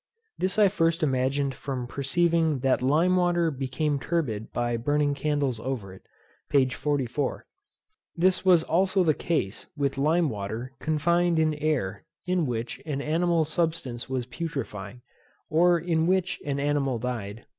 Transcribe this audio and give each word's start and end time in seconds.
This 0.35 0.57
I 0.57 0.67
first 0.67 1.03
imagined 1.03 1.53
from 1.53 1.85
perceiving 1.85 2.61
that 2.61 2.81
lime 2.81 3.17
water 3.17 3.51
became 3.51 3.99
turbid 3.99 4.51
by 4.51 4.75
burning 4.75 5.13
candles 5.13 5.59
over 5.59 5.93
it, 5.93 6.01
p. 6.49 6.67
44. 6.67 7.45
This 8.17 8.43
was 8.43 8.63
also 8.63 9.03
the 9.03 9.13
case 9.13 9.67
with 9.77 9.99
lime 9.99 10.27
water 10.29 10.73
confined 10.79 11.37
in 11.37 11.53
air 11.53 12.03
in 12.25 12.47
which 12.47 12.81
an 12.83 12.99
animal 12.99 13.45
substance 13.45 14.09
was 14.09 14.25
putrefying, 14.25 15.03
or 15.51 15.77
in 15.77 16.07
which 16.07 16.39
an 16.47 16.59
animal 16.59 16.97
died, 16.97 17.35
p. 17.35 17.43